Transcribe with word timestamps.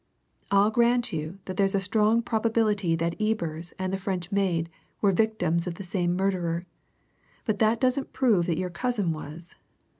I'll 0.49 0.71
grant 0.71 1.13
you 1.13 1.37
that 1.45 1.57
there's 1.57 1.75
a 1.75 1.79
strong 1.79 2.23
probability 2.23 2.95
that 2.95 3.15
Ebers 3.21 3.71
and 3.77 3.93
the 3.93 3.99
French 3.99 4.31
maid 4.31 4.67
were 4.99 5.11
victims 5.11 5.67
of 5.67 5.75
the 5.75 5.83
same 5.83 6.15
murderer; 6.15 6.65
but 7.45 7.59
that 7.59 7.79
doesn't 7.79 8.11
prove 8.11 8.47
that 8.47 8.57
your 8.57 8.71
cousin 8.71 9.11
was. 9.11 9.53